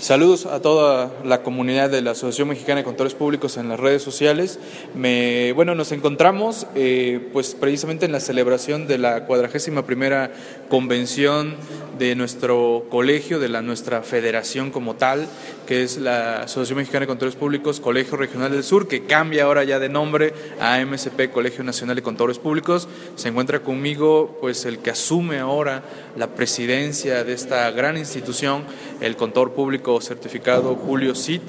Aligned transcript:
Saludos 0.00 0.44
a 0.44 0.60
toda 0.60 1.10
la 1.24 1.42
comunidad 1.42 1.88
de 1.88 2.02
la 2.02 2.10
Asociación 2.10 2.48
Mexicana 2.48 2.78
de 2.78 2.84
Contadores 2.84 3.14
Públicos 3.14 3.56
en 3.56 3.70
las 3.70 3.80
redes 3.80 4.02
sociales. 4.02 4.58
Me, 4.94 5.52
bueno, 5.52 5.74
nos 5.74 5.90
encontramos 5.90 6.66
eh, 6.74 7.30
pues 7.32 7.54
precisamente 7.54 8.04
en 8.04 8.12
la 8.12 8.20
celebración 8.20 8.86
de 8.86 8.98
la 8.98 9.24
cuadragésima 9.24 9.86
primera 9.86 10.32
convención 10.68 11.56
de 11.98 12.14
nuestro 12.14 12.84
colegio, 12.90 13.38
de 13.38 13.48
la 13.48 13.62
nuestra 13.62 14.02
federación 14.02 14.70
como 14.70 14.96
tal, 14.96 15.26
que 15.66 15.82
es 15.82 15.98
la 15.98 16.42
Asociación 16.42 16.78
Mexicana 16.78 17.00
de 17.00 17.06
Contadores 17.06 17.36
Públicos, 17.36 17.80
Colegio 17.80 18.16
Regional 18.16 18.52
del 18.52 18.62
Sur, 18.62 18.88
que 18.88 19.04
cambia 19.04 19.44
ahora 19.44 19.64
ya 19.64 19.78
de 19.78 19.88
nombre 19.88 20.34
a 20.60 20.78
MSP, 20.84 21.30
Colegio 21.32 21.64
Nacional 21.64 21.96
de 21.96 22.02
Contadores 22.02 22.38
Públicos. 22.38 22.88
Se 23.16 23.28
encuentra 23.28 23.60
conmigo 23.60 24.38
pues 24.40 24.64
el 24.64 24.78
que 24.78 24.90
asume 24.90 25.38
ahora 25.38 25.82
la 26.16 26.28
presidencia 26.28 27.24
de 27.24 27.32
esta 27.32 27.70
gran 27.70 27.96
institución, 27.96 28.64
el 29.00 29.16
contador 29.16 29.52
público 29.52 30.00
certificado 30.00 30.74
Julio 30.76 31.14
Cid, 31.14 31.40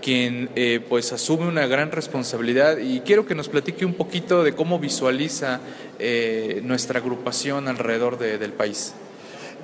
quien 0.00 0.50
eh, 0.56 0.80
pues 0.88 1.12
asume 1.12 1.46
una 1.46 1.66
gran 1.66 1.92
responsabilidad 1.92 2.78
y 2.78 3.00
quiero 3.00 3.26
que 3.26 3.34
nos 3.34 3.48
platique 3.48 3.84
un 3.84 3.94
poquito 3.94 4.42
de 4.42 4.54
cómo 4.54 4.78
visualiza 4.78 5.60
eh, 5.98 6.60
nuestra 6.64 7.00
agrupación 7.00 7.68
alrededor 7.68 8.18
del 8.18 8.52
país. 8.52 8.94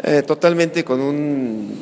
Eh, 0.02 0.22
totalmente 0.22 0.84
con 0.84 1.00
un, 1.00 1.74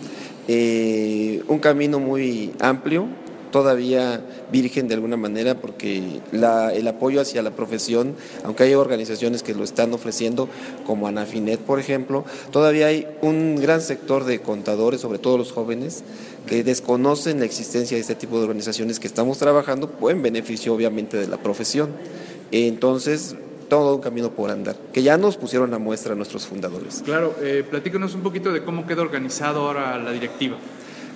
un 0.48 1.58
camino 1.58 1.98
muy 1.98 2.52
amplio, 2.60 3.08
todavía 3.54 4.20
virgen 4.50 4.88
de 4.88 4.94
alguna 4.94 5.16
manera 5.16 5.54
porque 5.54 6.20
el 6.32 6.88
apoyo 6.88 7.20
hacia 7.20 7.40
la 7.40 7.52
profesión, 7.52 8.16
aunque 8.42 8.64
hay 8.64 8.74
organizaciones 8.74 9.44
que 9.44 9.54
lo 9.54 9.62
están 9.62 9.92
ofreciendo, 9.92 10.48
como 10.84 11.06
Anafinet, 11.06 11.60
por 11.60 11.78
ejemplo, 11.78 12.24
todavía 12.50 12.88
hay 12.88 13.06
un 13.22 13.54
gran 13.54 13.80
sector 13.80 14.24
de 14.24 14.40
contadores, 14.40 15.00
sobre 15.00 15.20
todo 15.20 15.38
los 15.38 15.52
jóvenes, 15.52 16.02
que 16.48 16.64
desconocen 16.64 17.38
la 17.38 17.44
existencia 17.44 17.96
de 17.96 18.00
este 18.00 18.16
tipo 18.16 18.38
de 18.38 18.42
organizaciones 18.42 18.98
que 18.98 19.06
estamos 19.06 19.38
trabajando 19.38 19.88
en 20.10 20.20
beneficio 20.20 20.74
obviamente 20.74 21.16
de 21.16 21.28
la 21.28 21.36
profesión. 21.36 21.90
Entonces, 22.50 23.36
todo 23.64 23.96
un 23.96 24.00
camino 24.00 24.30
por 24.30 24.50
andar, 24.50 24.76
que 24.92 25.02
ya 25.02 25.16
nos 25.16 25.36
pusieron 25.36 25.74
a 25.74 25.78
muestra 25.78 26.14
nuestros 26.14 26.46
fundadores. 26.46 27.02
Claro, 27.04 27.34
eh, 27.40 27.64
platícanos 27.68 28.14
un 28.14 28.22
poquito 28.22 28.52
de 28.52 28.64
cómo 28.64 28.86
queda 28.86 29.02
organizado 29.02 29.66
ahora 29.66 29.98
la 29.98 30.12
directiva. 30.12 30.56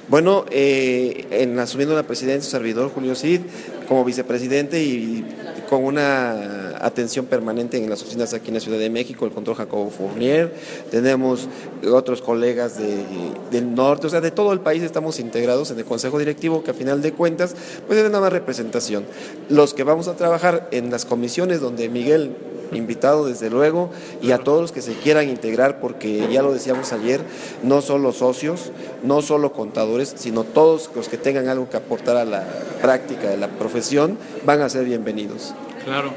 Bueno, 0.09 0.47
eh, 0.51 1.27
en 1.31 1.59
asumiendo 1.59 1.95
la 1.95 2.05
presidencia, 2.05 2.42
su 2.42 2.51
servidor 2.51 2.91
Julio 2.91 3.14
Cid, 3.14 3.42
como 3.89 4.06
vicepresidente 4.06 4.83
y 4.83 5.23
con 5.69 5.84
una 5.84 6.78
atención 6.81 7.27
permanente 7.27 7.77
en 7.77 7.91
las 7.91 8.00
oficinas 8.00 8.33
aquí 8.33 8.48
en 8.48 8.55
la 8.55 8.61
Ciudad 8.61 8.78
de 8.78 8.89
México, 8.89 9.27
el 9.27 9.33
control 9.33 9.56
Jacobo 9.56 9.91
Fournier, 9.91 10.55
tenemos 10.91 11.47
otros 11.92 12.23
colegas 12.23 12.78
del 12.78 13.75
norte, 13.75 14.06
o 14.06 14.11
sea, 14.11 14.23
de 14.23 14.31
todo 14.31 14.55
el 14.55 14.61
país 14.61 14.83
estamos 14.83 15.20
integrados 15.20 15.70
en 15.73 15.78
el 15.78 15.84
Consejo 15.84 16.19
Directivo, 16.19 16.65
que 16.65 16.70
a 16.70 16.75
final 16.75 17.03
de 17.03 17.12
cuentas, 17.12 17.55
pues 17.87 17.98
es 17.98 18.09
una 18.09 18.20
más 18.20 18.33
representación. 18.33 19.05
Los 19.50 19.75
que 19.75 19.83
vamos 19.83 20.09
a 20.09 20.17
trabajar 20.17 20.69
en 20.70 20.91
las 20.91 21.05
comisiones 21.05 21.61
donde 21.61 21.91
Miguel 21.91 22.34
invitado 22.72 23.27
desde 23.27 23.50
luego, 23.50 23.91
y 24.22 24.33
a 24.33 24.38
todos 24.38 24.61
los 24.61 24.72
que 24.72 24.83
se 24.83 24.94
quieran 24.94 25.28
integrar, 25.28 25.80
porque 25.80 26.28
ya 26.30 26.42
lo 26.42 26.52
decíamos 26.52 26.92
ayer, 26.92 27.20
no 27.62 27.80
solo 27.80 28.12
socios, 28.12 28.72
no 29.02 29.22
solo 29.22 29.52
contadores, 29.52 30.14
sino 30.16 30.44
todos 30.44 30.91
los 30.94 31.08
que 31.08 31.19
tengan 31.19 31.48
algo 31.48 31.69
que 31.69 31.77
aportar 31.77 32.16
a 32.16 32.25
la 32.25 32.44
práctica 32.80 33.28
de 33.28 33.36
la 33.36 33.48
profesión, 33.48 34.19
van 34.44 34.62
a 34.62 34.69
ser 34.69 34.84
bienvenidos. 34.84 35.55
Claro, 35.84 36.12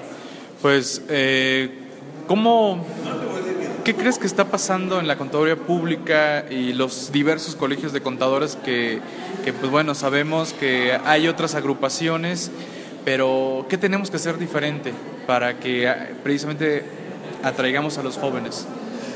pues, 0.62 1.02
eh, 1.10 1.70
¿cómo... 2.28 2.86
¿Qué 3.84 3.96
crees 3.96 4.20
que 4.20 4.28
está 4.28 4.46
pasando 4.46 5.00
en 5.00 5.08
la 5.08 5.18
contaduría 5.18 5.56
pública 5.56 6.46
y 6.52 6.74
los 6.74 7.12
diversos 7.12 7.56
colegios 7.56 7.94
de 7.94 8.02
contadores 8.02 8.56
que, 8.64 9.00
que, 9.44 9.54
pues 9.54 9.72
bueno, 9.72 9.96
sabemos 9.96 10.54
que 10.54 11.00
hay 11.04 11.28
otras 11.28 11.56
agrupaciones 11.56 12.52
pero, 13.04 13.66
¿qué 13.68 13.78
tenemos 13.78 14.12
que 14.12 14.18
hacer 14.18 14.38
diferente 14.38 14.94
para 15.32 15.58
que 15.58 15.88
ah, 15.88 16.10
precisamente 16.24 16.84
atraigamos 17.42 17.98
a 17.98 18.04
los 18.04 18.18
jóvenes? 18.18 18.66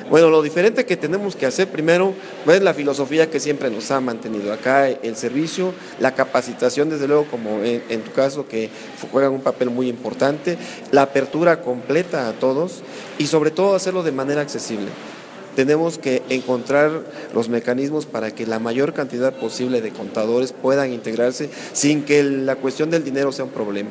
Bueno, 0.10 0.30
lo 0.30 0.42
diferente 0.42 0.86
que 0.86 0.96
tenemos 0.96 1.36
que 1.36 1.46
hacer 1.46 1.68
primero 1.68 2.14
es 2.48 2.62
la 2.62 2.74
filosofía 2.74 3.30
que 3.30 3.42
siempre 3.42 3.70
nos 3.70 3.92
ha 3.92 4.00
mantenido 4.00 4.54
acá, 4.54 4.88
el 4.88 5.18
servicio, 5.18 5.74
la 6.00 6.16
capacitación, 6.16 6.90
desde 6.90 7.10
luego, 7.10 7.26
como 7.26 7.62
en, 7.66 8.02
tu 8.02 8.14
caso, 8.14 8.48
que 8.48 8.70
juegan 9.12 9.34
un 9.34 9.42
papel 9.42 9.70
muy 9.72 9.90
importante, 9.90 10.58
la 10.94 11.02
apertura 11.02 11.60
completa 11.60 12.30
a 12.30 12.32
todos 12.32 12.82
y 13.18 13.28
sobre 13.28 13.52
todo 13.52 13.76
hacerlo 13.76 14.02
de 14.02 14.14
manera 14.14 14.40
accesible 14.40 14.88
tenemos 15.58 15.98
que 15.98 16.22
encontrar 16.28 16.92
los 17.34 17.48
mecanismos 17.48 18.06
para 18.06 18.30
que 18.32 18.46
la 18.46 18.60
mayor 18.60 18.94
cantidad 18.94 19.34
posible 19.34 19.80
de 19.80 19.92
contadores 19.92 20.52
puedan 20.52 20.92
integrarse 20.92 21.50
sin 21.72 22.04
que 22.04 22.24
la 22.24 22.58
cuestión 22.58 22.90
del 22.90 23.06
dinero 23.06 23.32
sea 23.32 23.46
un 23.46 23.52
problema. 23.52 23.90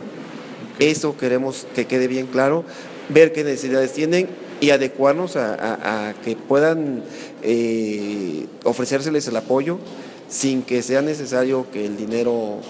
Eso 0.79 1.17
queremos 1.17 1.67
que 1.75 1.87
quede 1.87 2.09
bien 2.09 2.27
claro, 2.27 2.65
ver 3.09 3.33
qué 3.33 3.45
necesidades 3.45 3.93
tienen 3.93 4.29
y 4.61 4.71
adecuarnos 4.71 5.37
a, 5.37 6.15
que 6.25 6.37
puedan 6.37 7.03
eh, 7.43 8.47
ofrecérseles 8.65 9.27
el 9.29 9.37
apoyo 9.37 9.79
sin 10.29 10.63
que 10.63 10.83
sea 10.83 11.03
necesario 11.03 11.67
que 11.71 11.87
el 11.87 11.97
dinero 11.97 12.61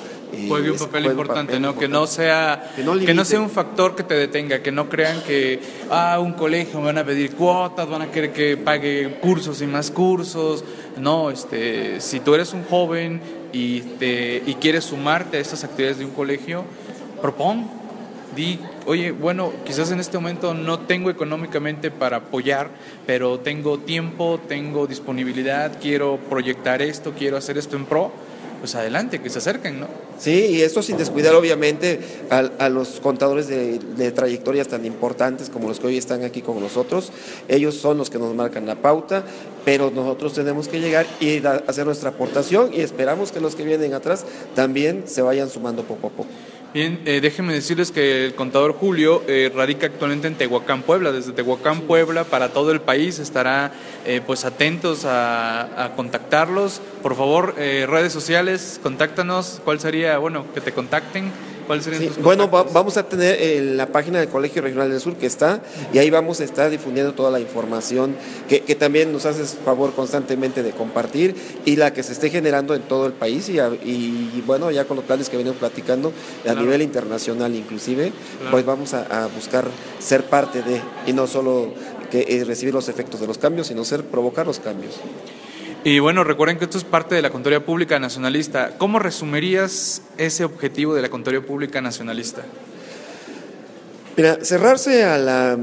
juegue 0.48 0.70
un 0.70 0.78
papel 0.78 1.06
importante, 1.06 1.60
¿no? 1.60 1.76
Que 1.78 1.88
no 1.88 2.06
sea 2.06 2.72
que 2.74 3.14
no, 3.14 3.24
sea 3.24 3.40
un 3.40 3.50
factor 3.50 3.94
que 3.94 4.02
te 4.02 4.14
detenga, 4.14 4.62
que 4.62 4.72
no 4.72 4.88
crean 4.88 5.22
que 5.22 5.60
ah 5.90 6.18
un 6.20 6.32
colegio 6.32 6.80
me 6.80 6.86
van 6.86 6.98
a 6.98 7.04
pedir 7.04 7.34
cuotas, 7.34 7.88
van 7.88 8.02
a 8.02 8.10
querer 8.10 8.32
que 8.32 8.56
pague 8.56 9.18
cursos 9.20 9.62
y 9.62 9.66
más 9.66 9.90
cursos. 9.90 10.64
No, 10.96 11.30
este, 11.30 12.00
si 12.00 12.20
tú 12.20 12.34
eres 12.34 12.52
un 12.52 12.64
joven 12.64 13.20
y 13.52 13.80
te 13.80 14.42
y 14.44 14.54
quieres 14.54 14.84
sumarte 14.84 15.38
a 15.38 15.40
estas 15.40 15.64
actividades 15.64 15.98
de 15.98 16.04
un 16.04 16.12
colegio, 16.12 16.64
propón, 17.20 17.68
di, 18.34 18.58
oye, 18.86 19.12
bueno, 19.12 19.52
quizás 19.64 19.90
en 19.90 20.00
este 20.00 20.18
momento 20.18 20.54
no 20.54 20.80
tengo 20.80 21.10
económicamente 21.10 21.90
para 21.90 22.18
apoyar, 22.18 22.70
pero 23.06 23.40
tengo 23.40 23.78
tiempo, 23.78 24.40
tengo 24.48 24.86
disponibilidad, 24.86 25.72
quiero 25.80 26.18
proyectar 26.28 26.82
esto, 26.82 27.12
quiero 27.16 27.36
hacer 27.36 27.58
esto 27.58 27.76
en 27.76 27.84
pro 27.86 28.12
pues 28.64 28.76
adelante, 28.76 29.20
que 29.20 29.28
se 29.28 29.40
acerquen, 29.40 29.78
¿no? 29.78 29.88
Sí, 30.18 30.46
y 30.52 30.62
esto 30.62 30.82
sin 30.82 30.96
descuidar 30.96 31.34
obviamente 31.34 32.00
a, 32.30 32.70
los 32.70 32.98
contadores 33.00 33.46
de, 33.46 34.12
trayectorias 34.12 34.68
tan 34.68 34.86
importantes 34.86 35.50
como 35.50 35.68
los 35.68 35.78
que 35.78 35.88
hoy 35.88 35.98
están 35.98 36.24
aquí 36.24 36.40
con 36.40 36.58
nosotros. 36.60 37.12
Ellos 37.46 37.74
son 37.74 37.98
los 37.98 38.08
que 38.08 38.18
nos 38.18 38.34
marcan 38.34 38.64
la 38.64 38.76
pauta, 38.76 39.22
pero 39.66 39.90
nosotros 39.90 40.32
tenemos 40.32 40.68
que 40.68 40.80
llegar 40.80 41.04
y 41.20 41.44
hacer 41.44 41.84
nuestra 41.84 42.08
aportación 42.08 42.72
y 42.72 42.80
esperamos 42.80 43.32
que 43.32 43.40
los 43.40 43.54
que 43.54 43.64
vienen 43.64 43.92
atrás 43.92 44.24
también 44.54 45.02
se 45.04 45.20
vayan 45.20 45.50
sumando 45.50 45.82
poco 45.82 46.06
a 46.06 46.10
poco. 46.10 46.30
Bien, 46.74 47.00
eh, 47.04 47.20
déjenme 47.20 47.52
decirles 47.52 47.92
que 47.92 48.26
el 48.26 48.34
contador 48.34 48.72
Julio 48.72 49.22
eh, 49.28 49.48
radica 49.54 49.86
actualmente 49.86 50.26
en 50.26 50.34
Tehuacán, 50.34 50.82
Puebla. 50.82 51.12
Desde 51.12 51.30
Tehuacán, 51.30 51.82
Puebla, 51.82 52.24
para 52.24 52.48
todo 52.48 52.72
el 52.72 52.80
país, 52.80 53.20
estará 53.20 53.72
eh, 54.04 54.20
pues 54.26 54.44
atentos 54.44 55.04
a, 55.04 55.84
a, 55.84 55.94
contactarlos. 55.94 56.80
Por 57.00 57.14
favor, 57.14 57.54
redes 57.54 58.12
sociales, 58.12 58.80
contáctanos. 58.82 59.60
¿Cuál 59.64 59.78
sería, 59.78 60.18
bueno, 60.18 60.46
que 60.52 60.60
te 60.60 60.72
contacten? 60.72 61.30
Bueno, 62.22 62.48
vamos 62.48 62.96
a 62.96 63.08
tener 63.08 63.36
eh, 63.40 63.60
la 63.60 63.86
página 63.86 64.18
del 64.18 64.28
Colegio 64.28 64.62
Regional 64.62 64.90
del 64.90 65.00
Sur 65.00 65.14
que 65.16 65.26
está 65.26 65.60
y 65.92 65.98
ahí 65.98 66.10
vamos 66.10 66.40
a 66.40 66.44
estar 66.44 66.70
difundiendo 66.70 67.14
toda 67.14 67.30
la 67.30 67.40
información 67.40 68.16
que, 68.48 68.60
también 68.74 69.12
nos 69.12 69.24
haces 69.24 69.56
favor 69.64 69.92
constantemente 69.92 70.62
de 70.62 70.72
compartir 70.72 71.34
y 71.64 71.76
la 71.76 71.92
que 71.92 72.02
se 72.02 72.12
esté 72.12 72.30
generando 72.30 72.74
en 72.74 72.82
todo 72.82 73.06
el 73.06 73.12
país 73.12 73.48
y, 73.48 74.42
bueno, 74.46 74.70
ya 74.70 74.84
con 74.84 74.96
los 74.96 75.04
planes 75.04 75.28
que 75.28 75.36
venimos 75.36 75.58
platicando 75.58 76.12
a 76.48 76.54
nivel 76.54 76.82
internacional 76.82 77.54
inclusive, 77.54 78.12
pues 78.50 78.64
vamos 78.64 78.94
a, 78.94 79.28
buscar 79.34 79.66
ser 79.98 80.24
parte 80.24 80.62
de 80.62 80.80
y 81.06 81.12
no 81.12 81.26
solo 81.26 81.72
que 82.10 82.26
eh, 82.28 82.44
recibir 82.44 82.74
los 82.74 82.88
efectos 82.88 83.20
de 83.20 83.26
los 83.26 83.38
cambios, 83.38 83.68
sino 83.68 83.84
ser 83.84 84.04
provocar 84.04 84.46
los 84.46 84.58
cambios. 84.58 85.00
Y 85.86 85.98
bueno, 85.98 86.24
recuerden 86.24 86.56
que 86.56 86.64
esto 86.64 86.78
es 86.78 86.84
parte 86.84 87.14
de 87.14 87.20
la 87.20 87.28
Contaduría 87.28 87.62
Pública 87.62 87.98
Nacionalista. 87.98 88.72
¿Cómo 88.78 88.98
resumirías 88.98 90.00
ese 90.16 90.42
objetivo 90.42 90.94
de 90.94 91.02
la 91.02 91.10
Contaduría 91.10 91.46
Pública 91.46 91.82
Nacionalista? 91.82 92.42
Mira, 94.16 94.38
cerrarse 94.42 95.04
a 95.04 95.18
la, 95.18 95.58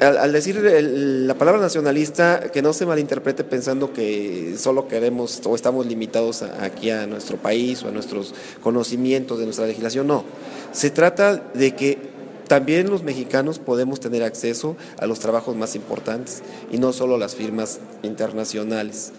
al, 0.00 0.32
decir 0.32 0.60
la 0.60 1.32
palabra 1.32 1.62
nacionalista, 1.62 2.50
que 2.52 2.60
no 2.60 2.74
se 2.74 2.84
malinterprete 2.84 3.42
pensando 3.42 3.94
que 3.94 4.54
solo 4.58 4.86
queremos 4.86 5.40
o 5.46 5.54
estamos 5.54 5.86
limitados 5.86 6.42
aquí 6.42 6.90
a 6.90 7.06
nuestro 7.06 7.38
país 7.38 7.82
o 7.84 7.88
a 7.88 7.90
nuestros 7.90 8.34
conocimientos 8.62 9.38
de 9.38 9.46
nuestra 9.46 9.66
legislación, 9.66 10.08
no. 10.08 10.24
Se 10.72 10.90
trata 10.90 11.36
de 11.54 11.74
que 11.74 12.17
también 12.48 12.90
los 12.90 13.02
mexicanos 13.02 13.58
podemos 13.58 14.00
tener 14.00 14.22
acceso 14.22 14.76
a 14.98 15.06
los 15.06 15.20
trabajos 15.20 15.54
más 15.54 15.76
importantes 15.76 16.42
y 16.72 16.78
no 16.78 16.92
solo 16.92 17.18
las 17.18 17.34
firmas 17.34 17.78
internacionales. 18.02 19.12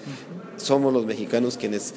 Somos 0.57 0.91
los 0.91 1.05
mexicanos 1.05 1.55
quienes 1.57 1.93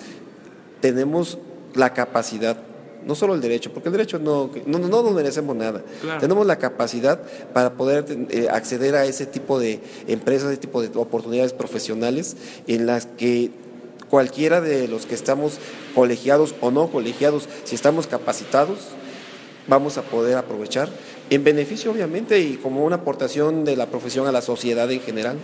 tenemos 0.80 1.38
la 1.74 1.94
capacidad, 1.94 2.58
no 3.06 3.14
solo 3.14 3.34
el 3.34 3.40
derecho, 3.40 3.72
porque 3.72 3.88
el 3.88 3.94
derecho 3.94 4.18
no, 4.18 4.50
no, 4.66 4.78
no 4.78 5.02
nos 5.02 5.12
merecemos 5.12 5.56
nada. 5.56 5.82
Tenemos 6.20 6.46
la 6.46 6.58
capacidad 6.58 7.20
para 7.52 7.74
poder 7.74 8.04
eh, 8.30 8.48
acceder 8.50 8.94
a 8.94 9.06
ese 9.06 9.24
tipo 9.26 9.58
de 9.58 9.80
empresas, 10.06 10.50
ese 10.50 10.60
tipo 10.60 10.82
de 10.82 10.90
oportunidades 10.98 11.54
profesionales 11.54 12.36
en 12.66 12.86
las 12.86 13.06
que 13.06 13.50
cualquiera 14.10 14.60
de 14.60 14.86
los 14.88 15.06
que 15.06 15.14
estamos 15.14 15.54
colegiados 15.94 16.54
o 16.60 16.70
no 16.70 16.88
colegiados, 16.88 17.48
si 17.64 17.74
estamos 17.74 18.06
capacitados, 18.06 18.78
vamos 19.66 19.98
a 19.98 20.02
poder 20.02 20.36
aprovechar 20.36 20.88
en 21.30 21.44
beneficio 21.44 21.90
obviamente 21.90 22.40
y 22.40 22.56
como 22.56 22.84
una 22.84 22.96
aportación 22.96 23.64
de 23.64 23.76
la 23.76 23.86
profesión 23.86 24.26
a 24.26 24.32
la 24.32 24.42
sociedad 24.42 24.90
en 24.90 25.00
general. 25.00 25.38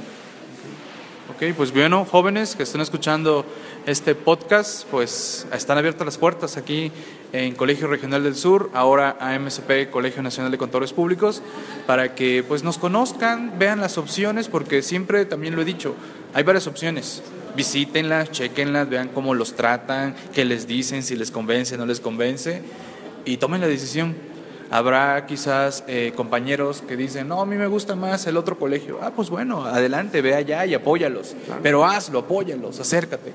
Ok, 1.34 1.54
pues 1.56 1.72
bueno, 1.72 2.04
jóvenes 2.04 2.56
que 2.56 2.64
estén 2.64 2.80
escuchando 2.80 3.44
este 3.86 4.14
podcast, 4.14 4.84
pues 4.90 5.46
están 5.52 5.78
abiertas 5.78 6.04
las 6.04 6.18
puertas 6.18 6.56
aquí 6.56 6.90
en 7.32 7.54
Colegio 7.54 7.86
Regional 7.86 8.24
del 8.24 8.34
Sur, 8.34 8.70
ahora 8.74 9.16
AMSP, 9.20 9.90
Colegio 9.90 10.22
Nacional 10.22 10.50
de 10.50 10.58
Contadores 10.58 10.92
Públicos, 10.92 11.42
para 11.86 12.14
que 12.14 12.42
pues 12.42 12.64
nos 12.64 12.78
conozcan, 12.78 13.58
vean 13.58 13.80
las 13.80 13.98
opciones, 13.98 14.48
porque 14.48 14.82
siempre 14.82 15.26
también 15.26 15.54
lo 15.54 15.62
he 15.62 15.64
dicho, 15.64 15.94
hay 16.34 16.42
varias 16.42 16.66
opciones. 16.66 17.22
Visítenlas, 17.54 18.32
chequenlas, 18.32 18.88
vean 18.88 19.08
cómo 19.08 19.34
los 19.34 19.54
tratan, 19.54 20.16
qué 20.34 20.44
les 20.44 20.66
dicen, 20.66 21.02
si 21.02 21.14
les 21.14 21.30
convence, 21.30 21.76
no 21.76 21.86
les 21.86 22.00
convence, 22.00 22.62
y 23.24 23.36
tomen 23.36 23.60
la 23.60 23.66
decisión 23.66 24.14
Habrá 24.70 25.24
quizás 25.24 25.82
eh, 25.86 26.12
compañeros 26.14 26.82
que 26.86 26.94
dicen, 26.94 27.28
no, 27.28 27.40
a 27.40 27.46
mí 27.46 27.56
me 27.56 27.68
gusta 27.68 27.96
más 27.96 28.26
el 28.26 28.36
otro 28.36 28.58
colegio. 28.58 28.98
Ah, 29.00 29.12
pues 29.16 29.30
bueno, 29.30 29.64
adelante, 29.64 30.20
ve 30.20 30.34
allá 30.34 30.66
y 30.66 30.74
apóyalos. 30.74 31.34
Pero 31.62 31.86
hazlo, 31.86 32.18
apóyalos, 32.18 32.78
acércate. 32.78 33.32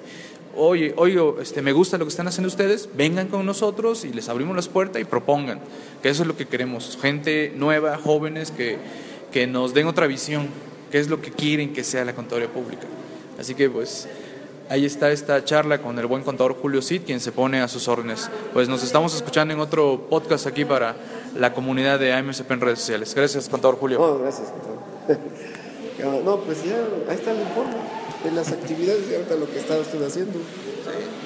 Oye, 0.55 0.93
oye, 0.95 1.19
este, 1.41 1.63
me 1.63 1.71
gusta 1.71 1.97
lo 1.97 2.05
que 2.05 2.09
están 2.09 2.27
haciendo 2.27 2.49
ustedes, 2.49 2.87
vengan 2.93 3.29
con 3.29 3.43
nosotros 3.47 4.05
y 4.05 4.13
les 4.13 4.29
abrimos 4.29 4.55
las 4.55 4.67
puertas 4.67 5.01
y 5.01 5.05
propongan. 5.05 5.59
Que 6.03 6.09
eso 6.09 6.21
es 6.21 6.27
lo 6.27 6.37
que 6.37 6.45
queremos. 6.45 6.99
Gente 7.01 7.51
nueva, 7.55 7.97
jóvenes 7.97 8.51
que, 8.51 8.77
que 9.31 9.47
nos 9.47 9.73
den 9.73 9.87
otra 9.87 10.05
visión. 10.05 10.49
¿Qué 10.91 10.99
es 10.99 11.09
lo 11.09 11.19
que 11.19 11.31
quieren 11.31 11.73
que 11.73 11.83
sea 11.83 12.05
la 12.05 12.13
contaduría 12.13 12.49
pública? 12.49 12.85
Así 13.39 13.55
que 13.55 13.67
pues 13.71 14.07
ahí 14.69 14.85
está 14.85 15.11
esta 15.11 15.43
charla 15.43 15.81
con 15.81 15.97
el 15.99 16.05
buen 16.05 16.23
contador 16.23 16.55
Julio 16.61 16.81
Cid, 16.81 17.03
quien 17.03 17.19
se 17.19 17.31
pone 17.31 17.61
a 17.61 17.67
sus 17.67 17.87
órdenes. 17.87 18.29
Pues 18.53 18.67
nos 18.69 18.83
estamos 18.83 19.15
escuchando 19.15 19.53
en 19.53 19.59
otro 19.59 20.07
podcast 20.09 20.47
aquí 20.47 20.65
para 20.65 20.95
la 21.37 21.53
comunidad 21.53 21.99
de 21.99 22.13
AMSP 22.13 22.51
en 22.51 22.61
redes 22.61 22.79
sociales. 22.79 23.13
Gracias, 23.15 23.49
contador 23.49 23.77
Julio. 23.77 23.99
No, 23.99 24.19
gracias, 24.19 24.49
contador. 24.49 26.23
no, 26.23 26.39
pues 26.41 26.63
ya, 26.63 26.77
ahí 27.09 27.15
está 27.15 27.31
el 27.31 27.41
informe 27.41 27.75
de 28.23 28.31
las 28.31 28.51
actividades 28.51 29.03
y 29.09 29.15
ahorita 29.15 29.35
lo 29.35 29.49
que 29.49 29.59
está 29.59 29.77
usted 29.77 30.01
haciendo. 30.03 30.39
Sí. 30.39 31.22